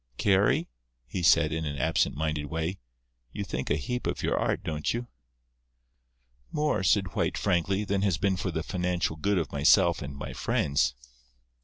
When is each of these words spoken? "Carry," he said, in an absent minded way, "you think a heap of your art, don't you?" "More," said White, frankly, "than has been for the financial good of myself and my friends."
"Carry," 0.17 0.67
he 1.05 1.21
said, 1.21 1.51
in 1.53 1.63
an 1.63 1.77
absent 1.77 2.15
minded 2.15 2.47
way, 2.47 2.79
"you 3.33 3.43
think 3.43 3.69
a 3.69 3.75
heap 3.75 4.07
of 4.07 4.23
your 4.23 4.35
art, 4.35 4.63
don't 4.63 4.91
you?" 4.95 5.05
"More," 6.51 6.81
said 6.81 7.13
White, 7.13 7.37
frankly, 7.37 7.83
"than 7.83 8.01
has 8.01 8.17
been 8.17 8.35
for 8.35 8.49
the 8.49 8.63
financial 8.63 9.15
good 9.15 9.37
of 9.37 9.51
myself 9.51 10.01
and 10.01 10.15
my 10.17 10.33
friends." 10.33 10.95